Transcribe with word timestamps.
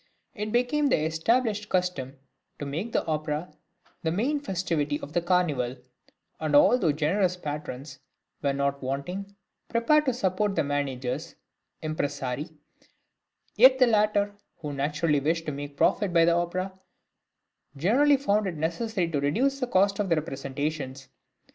It 0.33 0.51
became 0.51 0.87
the 0.87 0.99
established 1.05 1.69
custom 1.69 2.17
to 2.57 2.65
make 2.65 2.91
the 2.91 3.05
opera 3.05 3.53
the 4.01 4.09
main 4.09 4.39
festivity 4.39 4.99
of 4.99 5.13
the 5.13 5.21
Carnival, 5.21 5.77
and 6.39 6.55
although 6.55 6.91
generous 6.91 7.37
patrons 7.37 7.99
were 8.41 8.51
not 8.51 8.81
wanting, 8.81 9.35
prepared 9.69 10.05
to 10.07 10.13
support 10.15 10.55
the 10.55 10.63
managers 10.63 11.35
(impresarii), 11.83 12.49
yet 13.55 13.77
the 13.77 13.85
latter, 13.85 14.33
who 14.57 14.73
naturally 14.73 15.19
wished 15.19 15.45
to 15.45 15.51
make 15.51 15.73
a 15.73 15.75
profit 15.75 16.11
by 16.11 16.25
the 16.25 16.33
opera, 16.33 16.73
generally 17.77 18.17
found 18.17 18.47
it 18.47 18.57
necessary 18.57 19.07
to 19.11 19.21
reduce 19.21 19.59
the 19.59 19.67
cost 19.67 19.99
of 19.99 20.09
the 20.09 20.15
representations. 20.15 21.09